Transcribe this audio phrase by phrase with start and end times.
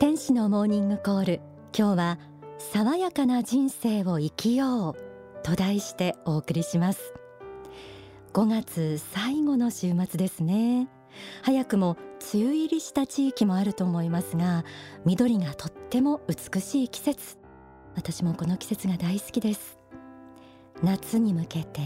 [0.00, 1.40] 天使のモーニングコール。
[1.76, 2.18] 今日は
[2.58, 4.96] 爽やかな人生を生きよう
[5.42, 7.12] と題してお送りします。
[8.32, 10.86] 5月最後の週末ですね。
[11.42, 11.96] 早くも
[12.32, 14.64] 梅雨入りした地域もあると思いますが
[15.04, 17.36] 緑がとっても美しい季節。
[17.96, 19.80] 私もこの季節が大好きです。
[20.80, 21.80] 夏に向けて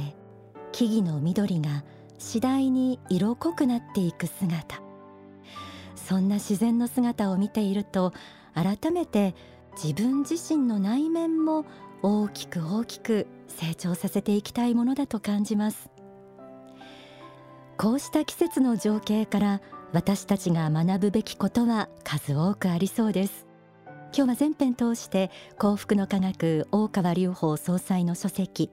[0.73, 1.83] 木々の緑が
[2.19, 4.82] 次第に色濃くなっていく姿。
[6.03, 8.13] そんな自然の姿を見ていると
[8.55, 9.35] 改めて
[9.83, 11.65] 自分自身の内面も
[12.03, 15.91] 大きく大きく成長させていきたいものだと感じます。
[17.79, 19.61] こうした季節の情景から
[19.93, 23.47] 私たちが学ぶべきことは数多くありそうです。
[24.15, 28.71] 今日は全編通して幸福の科学大川隆法総裁の書籍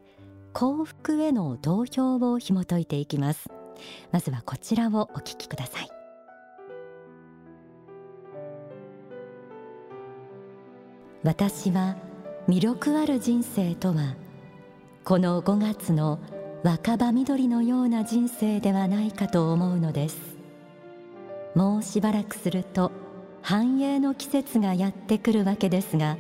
[0.54, 3.50] 幸福への投票を紐解いていきます。
[4.12, 5.99] まずはこちらをお聞きください。
[11.24, 11.98] 私は
[12.48, 14.16] 魅力ある人生とは
[15.04, 16.20] この5月の
[16.64, 20.18] 若葉緑のような人生ではないかと思うのです。
[21.56, 22.92] もうしばらくすると
[23.42, 26.18] 繁栄の季節がやってくるわけですが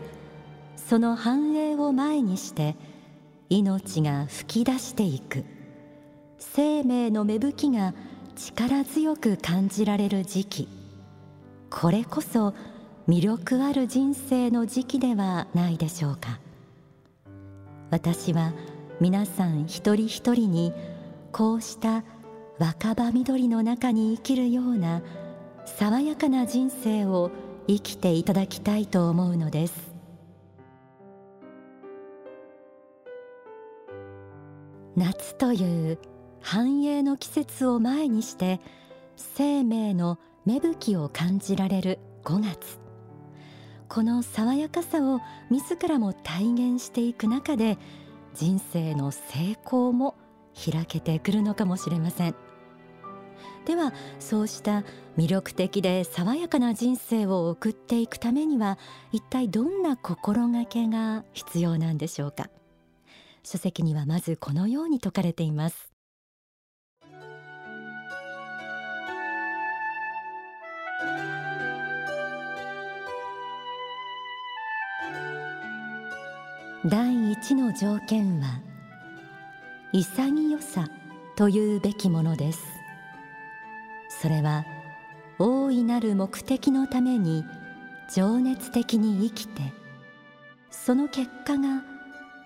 [0.76, 2.76] その繁栄を前にして
[3.50, 5.46] 命が噴き出していく。
[6.40, 7.94] 生命の芽吹きが
[8.36, 10.68] 力強く感じられる時期。
[11.70, 12.54] これこそ
[13.10, 16.40] 魅力ある人生の時期ではないでしょうか。
[17.90, 18.54] 私は
[19.02, 20.74] 皆さん一人一人に
[21.32, 22.04] こうした
[22.60, 25.02] 若葉緑の中に生きるような
[25.66, 27.32] 爽やかな人生を
[27.68, 29.92] 生きていただきたいと思うのです。
[34.96, 35.98] 夏という
[36.42, 38.60] 繁栄の季節を前にして
[39.16, 42.89] 生命の芽吹きを感じられる5月。
[43.90, 45.20] この爽やかさを
[45.50, 46.46] 自らも体
[46.76, 47.80] 現していく中で
[48.36, 50.16] 人生の成功も
[50.54, 52.36] 開けてくるのかもしれません。
[53.66, 54.84] ではそうした
[55.18, 58.78] 魅力的で爽やかな人生を送っていくためには
[59.12, 62.50] 一体どんな心がけが必要なんでしょうか？
[63.44, 65.89] 書籍にはまずこのように説かれています。
[76.86, 78.62] 第一の条件は
[79.92, 80.88] 潔さ
[81.36, 82.64] というべきものです。
[84.22, 84.66] それは
[85.40, 87.44] 大いなる目的のために
[88.14, 89.62] 情熱的に生きて
[90.72, 91.84] その結果が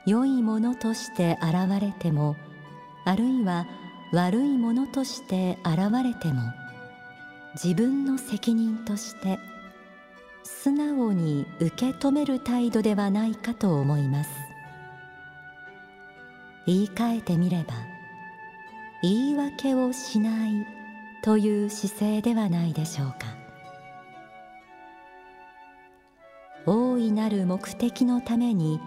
[0.08, 2.36] 良いものとして現れても
[3.06, 3.68] あるいは
[4.12, 6.42] 悪いものとして現れても
[7.54, 9.38] 自分の責任として
[10.44, 14.30] 素直に受け止める態度ではないかと思います。
[16.66, 17.74] 言い換えてみれば
[19.02, 20.66] 言い訳をしない
[21.22, 23.44] という姿勢ではないでしょうか。
[26.66, 28.80] 大いなる目的のために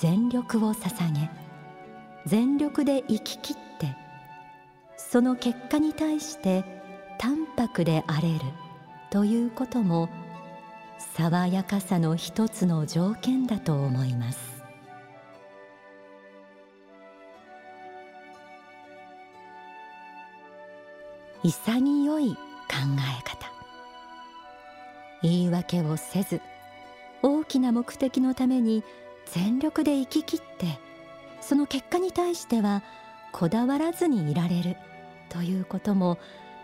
[0.00, 1.30] 全力を捧げ
[2.26, 3.96] 全力で生き切って
[4.96, 6.64] その結果に対して
[7.18, 8.40] 淡白であれる
[9.10, 10.08] ということも
[11.16, 14.38] 爽やかさの一つの条件だと思います。
[21.42, 22.36] 潔い考
[23.18, 23.50] え方。
[25.22, 26.40] 言い訳をせず
[27.22, 28.84] 大きな目的のために
[29.26, 30.78] 全力で生き切って
[31.40, 32.82] その結果に対しては
[33.32, 34.76] こだわらずにいられる
[35.28, 36.18] ということも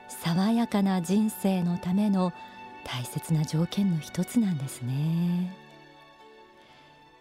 [0.09, 2.33] 爽やかな人生のための
[2.87, 5.53] 大切な条件の一つなんですね。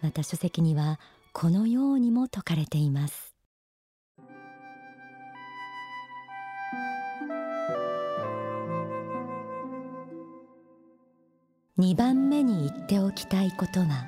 [0.02, 1.00] また書籍には
[1.34, 3.36] このようにも説かれています。
[11.80, 14.06] 2番目に言っておきたいことは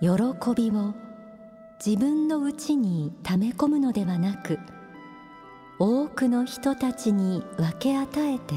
[0.00, 0.08] 喜
[0.60, 0.92] びを
[1.84, 4.58] 自分の内に溜め込むのではなく
[5.78, 8.54] 多くの人たちに分け与えて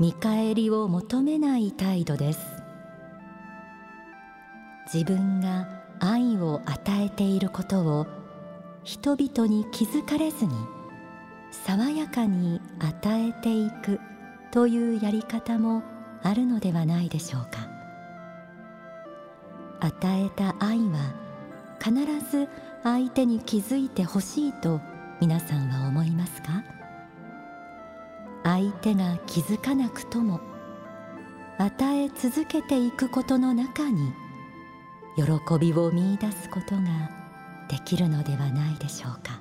[0.00, 2.40] 見返りを求めない態度です。
[4.92, 5.68] 自分が
[6.00, 8.06] 愛を与えていることを
[8.82, 10.52] 人々に気づかれずに
[11.52, 14.00] 爽やかに与えていく
[14.50, 15.82] というやり方も
[16.22, 17.68] あるのではないでしょうか。
[19.80, 21.14] 与えた愛は
[21.78, 21.94] 必
[22.30, 22.48] ず
[22.82, 24.80] 相手に気づいてほしいと
[25.20, 26.73] 皆さんは思いますか？
[28.44, 30.40] 相手が気づかなくとも
[31.58, 34.12] 与え続けていくことの中に
[35.16, 35.24] 喜
[35.58, 37.10] びを見いだすことが
[37.68, 39.40] できるのではないでしょうか。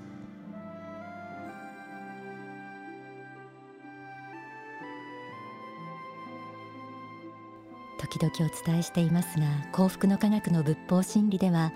[8.00, 11.72] 時々お伝えしていますが幸福の科学の仏法真理では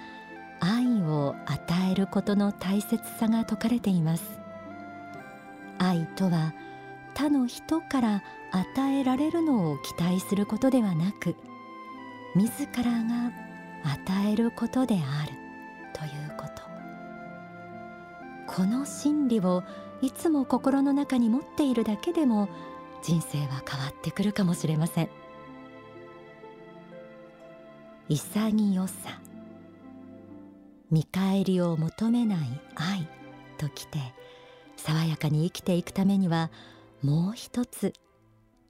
[0.59, 4.23] 愛を与えることの大切さが説かれています。
[5.79, 6.53] 愛とは
[7.17, 11.35] 他の人から与えられるのを期待することではなく
[12.35, 13.31] 自らが
[13.83, 15.31] 与えることである
[15.93, 16.61] ということ。
[18.53, 19.63] この真理を
[20.03, 22.49] いつも心の中に持っているだけでも
[23.01, 25.09] 人生は変わってくるかもしれません。
[28.09, 29.19] 潔さ
[30.91, 32.39] 見返りを求めない
[32.75, 33.09] 愛
[33.57, 33.97] ときて
[34.75, 36.51] 爽やかに生きていくためには
[37.03, 37.93] もう一つ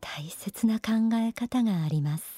[0.01, 2.37] 大切な考え方があります。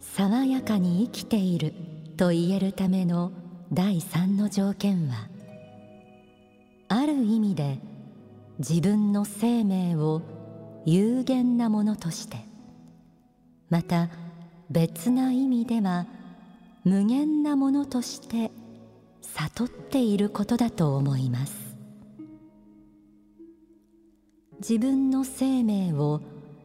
[0.00, 1.72] 爽やかに生きている
[2.18, 3.32] と言えるための
[3.72, 5.28] 第三の条件は
[6.88, 7.78] ある意味で
[8.58, 10.20] 自分の生命を
[10.84, 12.36] 有限なものとして
[13.70, 14.10] また
[14.72, 16.06] 別な意味では
[16.84, 18.50] 無限なものとして
[19.20, 21.76] 悟っていることだと思います。
[24.60, 26.20] 自分の生命を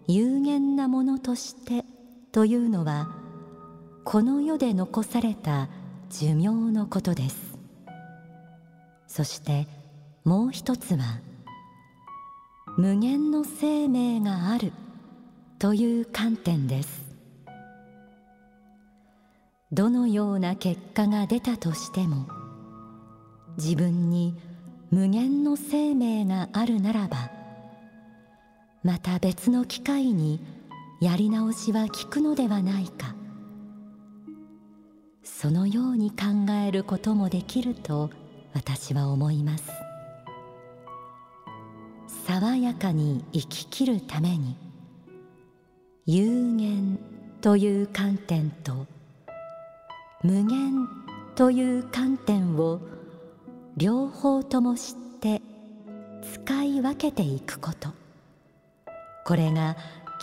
[0.07, 1.83] 有限なものとして
[2.31, 3.09] というのは
[4.05, 5.67] この世で残された
[6.09, 7.57] 寿命のことです。
[9.07, 9.67] そして
[10.23, 11.19] もう一つは
[12.77, 14.71] 無限の生命がある
[15.59, 17.06] という観点です。
[19.71, 22.27] どのような結果が出たとしても
[23.57, 24.35] 自分に
[24.91, 27.29] 無限の生命があるならば
[28.83, 30.39] また別の機会に
[31.01, 33.15] やり直しは効くのではないか。
[35.23, 38.09] そのように考えることもできると
[38.53, 39.65] 私は思います。
[42.25, 44.55] 爽やかに生ききるために
[46.05, 46.97] 有限
[47.41, 48.87] という観点と
[50.23, 50.87] 無限
[51.35, 52.81] という観点を
[53.75, 55.41] 両方とも知って
[56.33, 57.89] 使い分けていくこと。
[59.25, 59.77] これが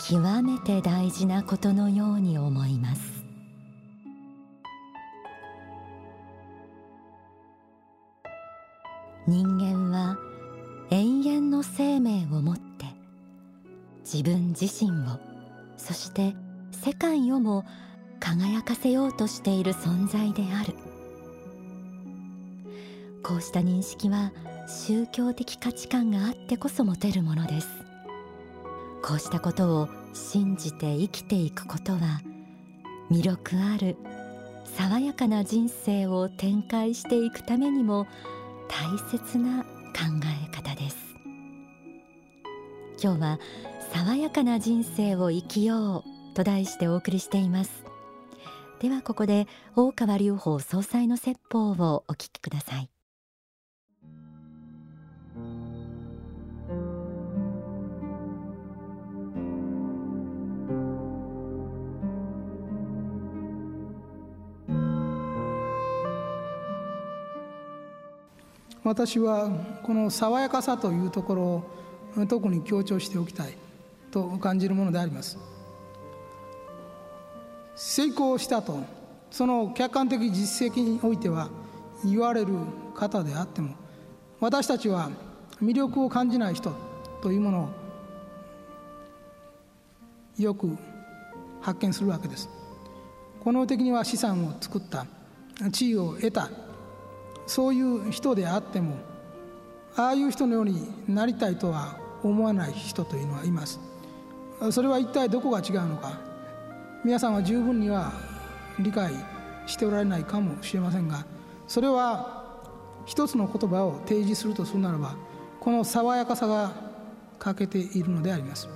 [0.09, 3.23] 極めて大事なことのように思います。
[9.27, 10.17] 人間は
[10.91, 12.85] 永遠の生命をもって
[14.03, 15.19] 自分自身を
[15.77, 16.35] そして
[16.71, 17.65] 世界をも
[18.19, 20.73] 輝かせようとしている存在である。
[23.23, 24.31] こうした認識は
[24.67, 27.67] 宗教的価値観があってこそ持てるものです。
[29.03, 32.21] こうしたことを信じて生きていくことは
[33.11, 33.97] 魅力ある
[34.65, 38.07] 爽やかな人生を展開していくためにも
[38.67, 39.69] 大切な考
[40.49, 40.97] え方です。
[43.01, 43.39] 今日は
[43.93, 47.84] 爽やかな人生を生きようと題してお送りしています。
[48.87, 52.89] ではここで大川隆法総裁の説法をお聞きください。
[68.83, 69.49] 私は
[69.81, 71.41] この爽やかさというところ
[72.21, 73.57] を特に強調しておきたい
[74.11, 75.54] と感じるものであります。
[77.75, 78.83] 成功したと。
[79.31, 81.49] その客観的実績においては
[82.05, 82.53] 言われる
[82.95, 83.75] 方であっても
[84.39, 85.09] 私たちは
[85.61, 86.71] 魅力を感じない人
[87.21, 87.69] というものを
[90.41, 90.77] よく
[91.59, 92.47] 発見するわけです。
[93.43, 95.05] この的には資産を作った
[95.71, 96.49] 地位を得た
[97.45, 98.95] そういう人であっても
[99.97, 103.81] ああいう人のようになりたいとは思わない人というのはいます。
[104.71, 106.34] それは一体どこが違うのか。
[107.05, 108.13] 皆さんは十分には
[108.79, 109.13] 理解
[109.67, 111.23] しておられないかもしれませんが
[111.67, 112.63] それは
[113.05, 115.15] 一つの言葉を提示するとするならば
[115.59, 116.73] この爽やかさが
[117.37, 118.67] 欠けているのであります。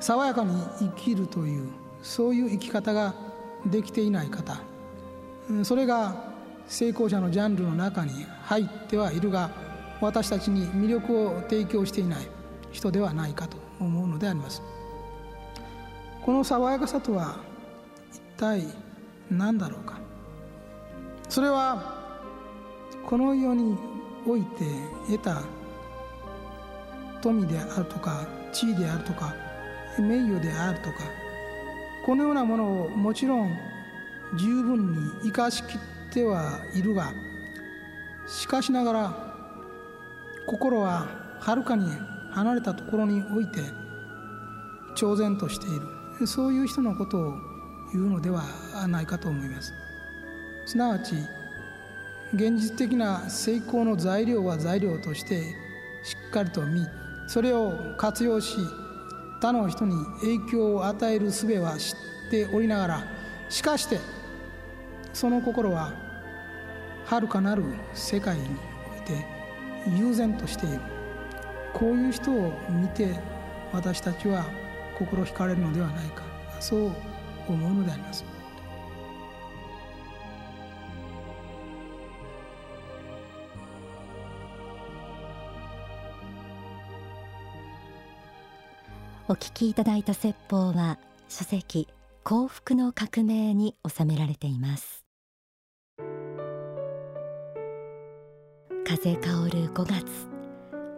[0.00, 1.68] 爽やかに生きるという
[2.02, 3.14] そういう生き方が
[3.64, 4.60] できていない方
[5.62, 6.32] それが
[6.66, 9.50] 成功者のジャンルの中に入ってはいるが
[10.00, 12.26] 私たちに魅力を提供していない
[12.72, 14.79] 人ではないかと思うのであります。
[16.24, 17.36] この爽やかさとは
[18.12, 18.62] 一体
[19.30, 19.98] 何だろうか？
[21.28, 21.98] それは
[23.06, 23.76] この世に
[24.26, 24.64] おいて
[25.08, 25.42] 得た
[27.22, 29.34] 富であるとか地位であるとか
[29.98, 30.96] 名誉であるとか
[32.04, 33.56] このようなものをもちろん
[34.38, 35.78] 十分に生かしきっ
[36.12, 37.12] てはいるが
[38.26, 39.34] しかしながら
[40.46, 41.06] 心は
[41.40, 41.90] はるかに
[42.32, 43.60] 離れたところにおいて
[44.94, 45.99] 超然としている。
[46.26, 47.34] そういう人のことを
[47.92, 48.44] 言うのでは
[48.88, 49.72] ないかと思います。
[50.66, 51.14] すなわち
[52.34, 55.42] 現実的な成功の材料は材料として
[56.04, 56.86] しっかりと見
[57.26, 58.56] それを活用し
[59.40, 61.94] 他の人に影響を与える術は知
[62.28, 63.04] っておりながら
[63.48, 63.98] しかして
[65.12, 65.92] その心は
[67.04, 69.26] はるかなる世界において
[69.98, 70.80] 悠然としている。
[71.72, 73.14] こういう人を見て
[73.72, 74.44] 私たちは
[75.00, 76.22] 心惹かれるのではないか。
[76.60, 76.92] そう
[77.48, 78.22] 思うのであります。
[89.26, 91.88] お聞きいただいた説法は書籍
[92.24, 95.04] 幸福の革命に収められています。
[98.84, 100.29] 風香る5月。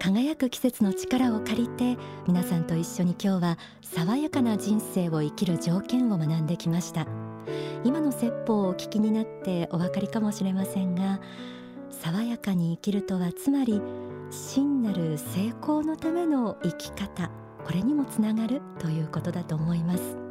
[0.03, 7.07] 輝く季節の力を借りて皆さんと一緒に今日は爽やかな人生を生きる条件を学んできました。
[7.85, 11.21] 今の説法をお聞きになってお分かりかもしれませんが
[11.91, 13.81] 爽やかに生きるとはつまり
[14.31, 17.31] 真なる成功のための生き方
[17.65, 20.22] これにもつながるということだと思います。